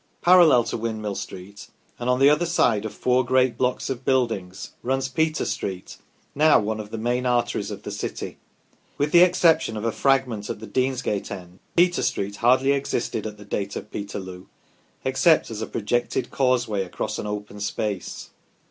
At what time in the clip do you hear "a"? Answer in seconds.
9.85-9.91, 15.61-15.67